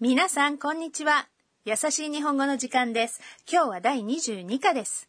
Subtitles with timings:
[0.00, 1.28] 皆さん、こんにちは。
[1.64, 3.20] 優しい日本語の時間です。
[3.50, 5.08] 今日は第22課です。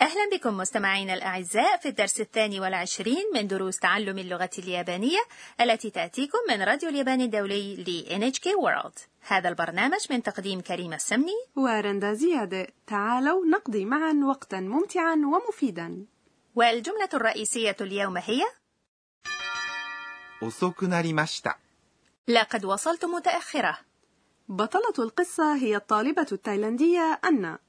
[0.00, 5.18] أهلا بكم مستمعينا الأعزاء في الدرس الثاني والعشرين من دروس تعلم اللغة اليابانية
[5.60, 11.36] التي تأتيكم من راديو اليابان الدولي ل NHK World هذا البرنامج من تقديم كريم السمني
[11.56, 16.06] ورندا زيادة تعالوا نقضي معا وقتا ممتعا ومفيدا
[16.54, 18.42] والجملة الرئيسية اليوم هي
[20.42, 21.58] 遅くなりました。
[22.28, 23.78] لقد وصلت متأخرة
[24.49, 27.59] بطلة القصة هي الطالبة التايلاندية أنا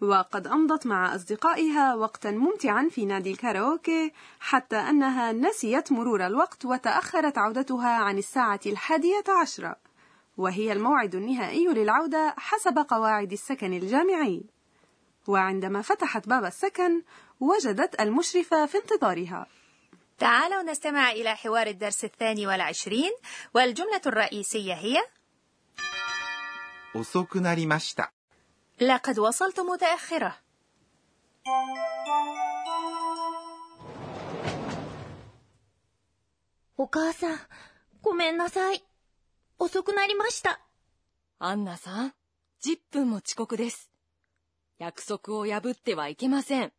[0.00, 7.38] وقد أمضت مع أصدقائها وقتا ممتعا في نادي الكاراوكي حتى أنها نسيت مرور الوقت وتأخرت
[7.38, 9.76] عودتها عن الساعة الحادية عشرة
[10.36, 14.44] وهي الموعد النهائي للعودة حسب قواعد السكن الجامعي.
[15.26, 17.02] وعندما فتحت باب السكن
[17.40, 19.46] وجدت المشرفة في انتظارها.
[20.18, 23.10] تعالوا نستمع إلى حوار الدرس الثاني والعشرين
[23.54, 24.98] والجملة الرئيسية هي
[26.93, 28.11] 遅くなりました。
[28.79, 30.33] لقد وصلت متأخرة
[36.77, 37.39] お母さん、
[38.01, 38.83] ごめんなさい。
[39.59, 40.59] 遅くなりました。
[41.39, 42.13] アンナさん、
[42.63, 43.91] 10分も遅刻です。
[44.77, 46.73] 約束を破ってはいけません。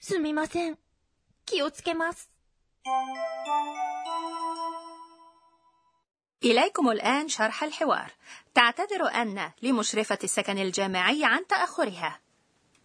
[0.00, 0.78] すみません。
[1.44, 2.30] 気をつけます。
[6.44, 8.12] إليكم الآن شرح الحوار
[8.54, 12.20] تعتذر أن لمشرفة السكن الجامعي عن تأخرها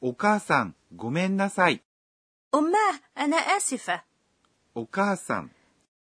[0.01, 1.81] お母さん、ごめんなさい。
[2.53, 4.03] أماه أنا آسفة
[4.75, 5.49] お母さん、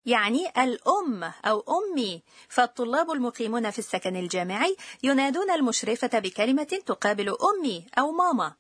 [0.06, 8.12] يعني الأم أو أمي فالطلاب المقيمون في السكن الجامعي ينادون المشرفة بكلمة تقابل أمي أو
[8.12, 8.56] ماما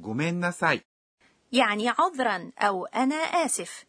[0.00, 0.84] ごめんなさい。
[1.52, 3.86] يعني عذرا أو أنا آسف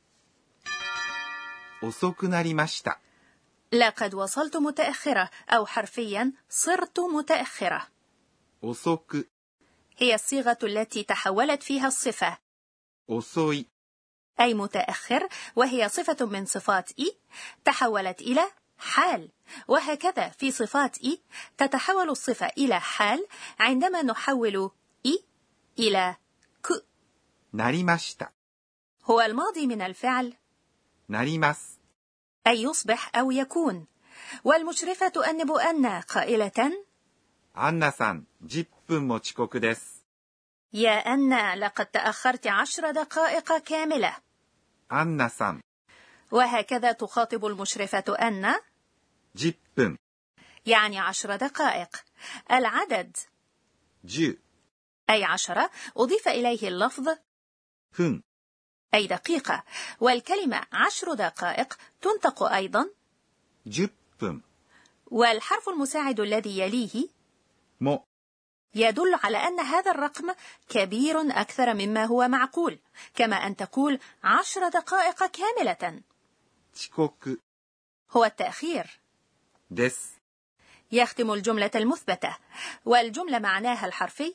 [1.81, 2.99] 遅くなりました。
[3.72, 7.88] لقد وصلت متأخرة أو حرفيا صرت متأخرة.
[8.64, 9.16] أصوك.
[9.96, 12.38] هي الصيغة التي تحولت فيها الصفة.
[13.10, 13.66] أصوي.
[14.40, 17.18] أي متأخر وهي صفة من صفات إي
[17.64, 19.30] تحولت إلى حال.
[19.68, 21.22] وهكذا في صفات إي
[21.58, 23.26] تتحول الصفة إلى حال
[23.58, 24.70] عندما نحول
[25.06, 25.24] إي
[25.78, 26.16] إلى
[26.62, 26.86] ك.
[27.52, 28.32] ناريماشتا.
[29.04, 30.34] هو الماضي من الفعل.
[31.08, 31.78] ناريماس.
[32.47, 33.87] أي يصبح أو يكون
[34.43, 36.71] والمشرفة تؤنب أن قائلة
[37.53, 40.05] アンナさん、10分も遅刻です。
[40.73, 44.17] يا أن لقد تأخرت عشر دقائق كاملة
[44.89, 45.61] アンナさん、
[46.31, 48.55] وهكذا تخاطب المشرفة أن
[49.35, 49.97] 10分、
[50.65, 52.03] يعني عشر دقائق
[52.51, 53.17] العدد
[54.05, 54.37] 10
[55.09, 57.09] أي عشرة أضيف إليه اللفظ
[57.91, 58.23] 分、
[58.93, 59.63] أي دقيقة
[59.99, 62.89] والكلمة عشر دقائق تنطق أيضا
[63.67, 63.89] 10
[64.19, 64.41] 分
[65.11, 67.07] والحرف المساعد الذي يليه
[67.81, 67.99] も
[68.75, 70.33] يدل على أن هذا الرقم
[70.69, 72.79] كبير أكثر مما هو معقول
[73.15, 76.01] كما أن تقول عشر دقائق كاملة
[76.75, 77.37] 遅刻
[78.11, 78.99] هو التأخير
[79.69, 80.21] です。
[80.91, 82.37] يختم الجملة المثبتة
[82.85, 84.33] والجملة معناها الحرفي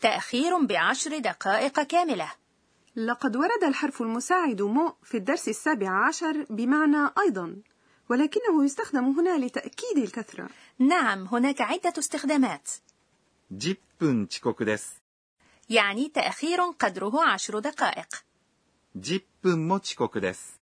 [0.00, 2.32] تأخير بعشر دقائق كاملة
[2.96, 7.56] لقد ورد الحرف المساعد مو في الدرس السابع عشر بمعنى أيضا
[8.08, 10.48] ولكنه يستخدم هنا لتأكيد الكثرة
[10.78, 12.68] نعم هناك عدة استخدامات
[13.50, 15.02] 10分遅刻です。
[15.68, 18.08] يعني تأخير قدره عشر دقائق
[18.96, 20.60] 10分も遅刻です。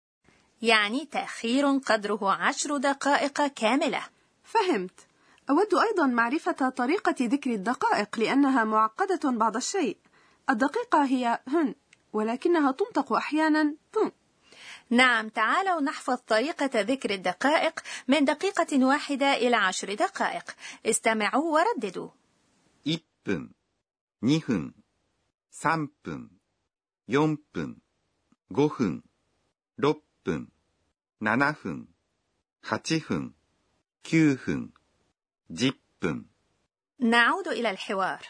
[0.63, 4.03] يعني تأخير قدره عشر دقائق كاملة
[4.45, 5.01] فهمت
[5.51, 9.97] أود أيضا معرفة طريقة ذكر الدقائق لأنها معقدة بعض الشيء
[10.51, 11.75] الدقيقة هي هن
[12.15, 14.13] ولكنها تنطق أحيانا ثن
[14.91, 20.51] نعم تعالوا نحفظ طريقة ذكر الدقائق من دقيقة واحدة إلى عشر دقائق
[20.87, 22.11] استمعوا ورددوا
[22.87, 23.55] 1分、
[24.23, 24.75] 2分、
[25.53, 26.31] 3分、
[27.09, 27.77] 4分、
[28.51, 29.03] 5分、
[29.79, 30.53] 6分、
[31.21, 31.89] 7分、
[32.63, 33.35] 8分、
[34.03, 34.73] 9分、
[35.51, 36.27] 10分。
[37.01, 38.21] نعود إلى الحوار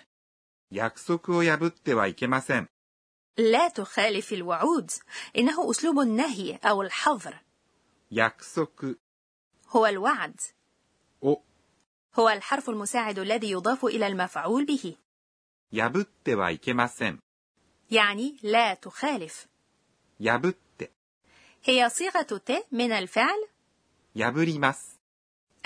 [0.71, 2.71] 約束を破ってはいけません。
[3.38, 4.92] لا تخالف الوعود.
[5.38, 7.40] إنه أسلوب النهي أو الحظر.
[8.12, 8.98] يكسك
[9.70, 10.42] هو الوعد.
[11.24, 11.42] أو.
[12.16, 14.96] هو الحرف المساعد الذي يضاف إلى المفعول به.
[17.92, 19.48] يعني لا تخالف.
[21.64, 23.48] هي صيغة ت من الفعل.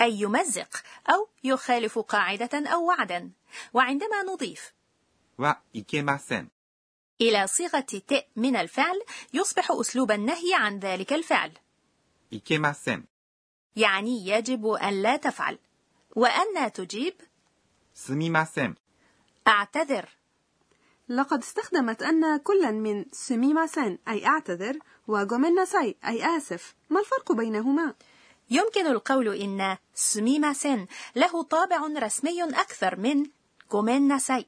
[0.00, 3.30] أي يمزق أو يخالف قاعدة أو وعدا.
[3.74, 4.72] وعندما نضيف.
[7.21, 9.01] إلى صيغة ت من الفعل
[9.33, 11.51] يصبح أسلوب النهي عن ذلك الفعل
[12.31, 13.07] いけません。
[13.75, 15.59] يعني يجب أن لا تفعل
[16.15, 17.13] وأن تجيب
[17.93, 18.75] すみません。
[19.47, 20.09] أعتذر
[21.09, 27.93] لقد استخدمت أن كلا من سميماسن أي أعتذر وجوميناساي أي آسف ما الفرق بينهما؟
[28.49, 33.25] يمكن القول إن سميماسن له طابع رسمي أكثر من
[33.69, 34.45] كومين ناساي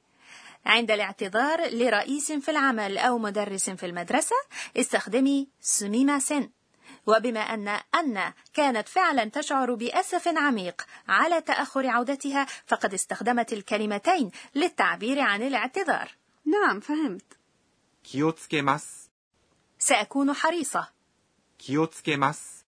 [0.66, 4.36] عند الاعتذار لرئيس في العمل أو مدرس في المدرسة
[4.78, 6.50] استخدمي سميماسن
[7.08, 15.20] وبما أن أن كانت فعلا تشعر بأسف عميق على تأخر عودتها فقد استخدمت الكلمتين للتعبير
[15.20, 16.12] عن الاعتذار
[16.46, 17.38] نعم فهمت
[18.04, 19.12] 気をつけます。
[19.80, 20.92] سأكون حريصة
[21.58, 22.66] 気をつけます。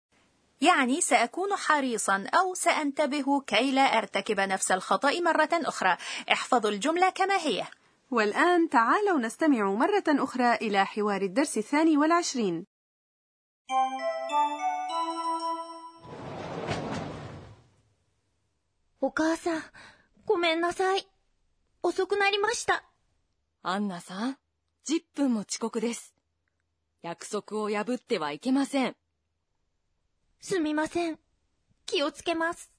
[0.62, 5.98] يعني سأكون حريصا أو سأنتبه كي لا أرتكب نفس الخطأ مرة أخرى
[6.32, 7.64] احفظوا الجملة كما هي
[8.12, 12.66] والآن تعالوا نستمع مرة أخرى إلى حوار الدرس الثاني والعشرين
[19.02, 19.64] お母さん、
[20.26, 21.06] ごめんなさい。
[21.82, 22.86] 遅くなりました。
[23.62, 24.38] アンナさん、
[24.88, 26.16] 10分も遅刻です。
[27.02, 28.96] 約束を破ってはいけません。
[30.40, 31.20] すみません。
[31.86, 32.72] 気をつけます。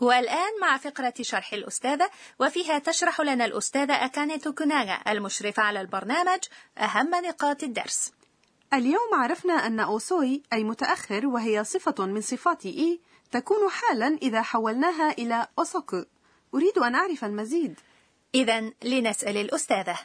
[0.00, 2.10] والآن مع فقرة شرح الأستاذة
[2.40, 6.40] وفيها تشرح لنا الأستاذة أكاني توكوناغا المشرفة على البرنامج
[6.78, 8.12] أهم نقاط الدرس.
[8.72, 13.00] اليوم عرفنا أن أوسوي أي متأخر وهي صفة من صفات إي
[13.30, 16.04] تكون حالا إذا حولناها إلى أوسوكو.
[16.54, 17.80] أريد أن أعرف المزيد.
[18.34, 19.98] إذا لنسأل الأستاذة.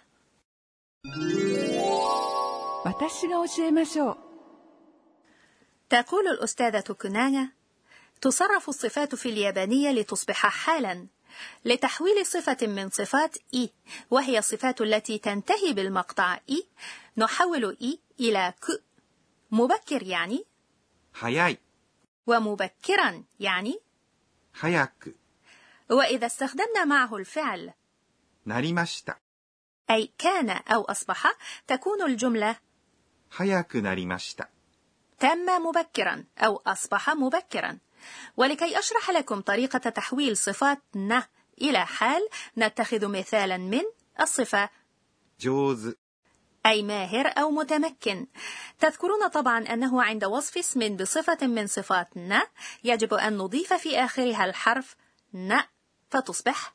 [5.89, 7.58] تقول الأستاذة كنانا
[8.21, 11.07] تصرف الصفات في اليابانية لتصبح حالا
[11.65, 13.73] لتحويل صفة من صفات إي
[14.11, 16.67] وهي الصفات التي تنتهي بالمقطع إي
[17.17, 18.83] نحول إي إلى ك.
[19.51, 20.45] مبكر يعني؟
[21.13, 21.57] حياي.
[22.27, 23.79] ومبكرا يعني؟
[24.53, 25.15] حياك.
[25.91, 27.73] وإذا استخدمنا معه الفعل
[28.45, 29.15] ناريماشتا.
[29.91, 31.33] أي كان أو أصبح
[31.67, 32.55] تكون الجملة
[33.31, 34.47] حياك ناريماشتا.
[35.19, 37.79] تم مبكرا أو أصبح مبكرا.
[38.37, 41.21] ولكي أشرح لكم طريقة تحويل صفات ن
[41.61, 42.21] إلى حال
[42.57, 43.83] نتخذ مثالا من
[44.21, 44.69] الصفة.
[45.39, 45.93] جوز.
[46.65, 48.27] أي ماهر أو متمكن.
[48.79, 52.41] تذكرون طبعا أنه عند وصف اسم بصفة من صفات ن
[52.83, 54.95] يجب أن نضيف في آخرها الحرف
[55.33, 55.59] ن
[56.09, 56.73] فتصبح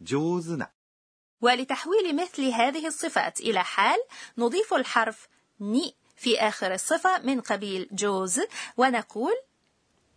[0.00, 0.70] جوزنا
[1.40, 3.98] ولتحويل مثل هذه الصفات إلى حال
[4.38, 5.28] نضيف الحرف
[5.60, 8.40] ني في آخر الصفة من قبيل جوز
[8.76, 9.32] ونقول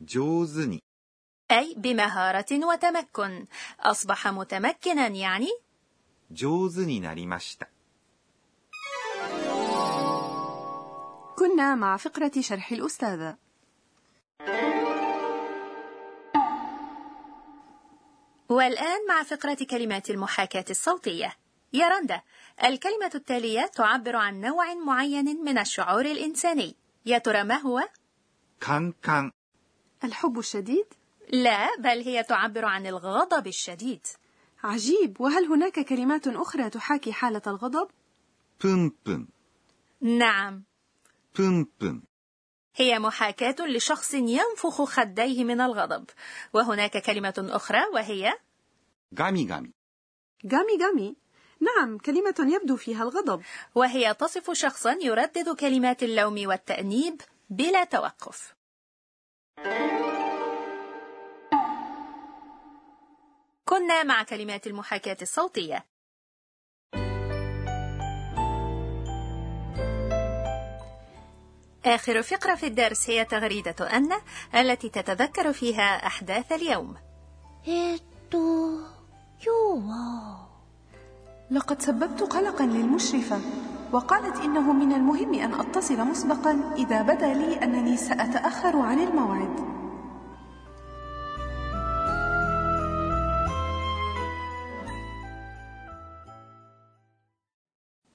[0.05, 0.83] 上手に。
[1.51, 3.47] أي بمهارة وتمكن
[3.81, 5.49] أصبح متمكنا يعني
[6.33, 7.69] 上手になりました。
[11.37, 13.37] كنا مع فقرة شرح الأستاذة
[18.49, 21.37] والآن مع فقرة كلمات المحاكاة الصوتية
[21.73, 22.23] يا رندا
[22.65, 27.89] الكلمة التالية تعبر عن نوع معين من الشعور الإنساني يا ترى ما هو؟
[28.61, 29.33] カンカン。
[30.04, 30.86] الحب الشديد؟
[31.30, 34.08] لا بل هي تعبر عن الغضب الشديد.
[34.64, 35.22] عجيب.
[35.22, 37.88] وهل هناك كلمات أخرى تحاكي حالة الغضب؟
[38.64, 39.28] بن
[40.02, 40.64] نعم.
[41.40, 42.02] بن.
[42.76, 46.06] هي محاكاة لشخص ينفخ خديه من الغضب.
[46.54, 48.34] وهناك كلمة أخرى وهي؟
[49.20, 49.72] غامي غامي.
[50.52, 51.16] غامي غامي.
[51.60, 53.42] نعم كلمة يبدو فيها الغضب.
[53.76, 58.57] وهي تصف شخصا يردد كلمات اللوم والتأنيب بلا توقف.
[63.66, 65.86] كنا مع كلمات المحاكاة الصوتية.
[71.86, 74.10] آخر فقرة في الدرس هي تغريدة أن
[74.56, 76.96] التي تتذكر فيها أحداث اليوم.
[81.52, 83.42] لقد سببت قلقا للمشرفة.
[83.93, 89.73] وقالت إنه من المهم أن أتصل مسبقا إذا بدا لي أنني سأتأخر عن الموعد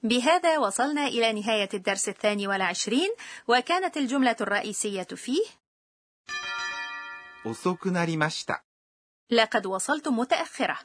[0.04, 3.10] بهذا وصلنا إلى نهاية الدرس الثاني والعشرين
[3.48, 5.44] وكانت الجملة الرئيسية فيه
[7.46, 8.64] 遅くなりました。
[9.30, 10.78] لقد وصلت متأخرة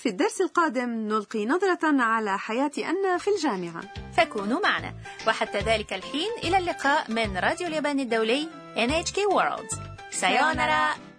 [0.00, 3.82] في الدرس القادم نلقي نظرة على حياة أن في الجامعة.
[4.16, 4.94] فكونوا معنا.
[5.28, 9.76] وحتى ذلك الحين إلى اللقاء من راديو اليابان الدولي NHK World.
[10.10, 11.09] سايونارا